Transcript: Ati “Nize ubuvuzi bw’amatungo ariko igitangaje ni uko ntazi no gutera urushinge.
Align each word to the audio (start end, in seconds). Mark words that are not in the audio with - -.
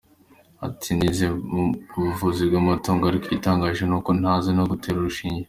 Ati 0.67 0.89
“Nize 0.97 1.25
ubuvuzi 1.97 2.41
bw’amatungo 2.49 3.03
ariko 3.05 3.25
igitangaje 3.27 3.83
ni 3.85 3.95
uko 3.97 4.09
ntazi 4.19 4.49
no 4.57 4.63
gutera 4.71 4.97
urushinge. 4.99 5.39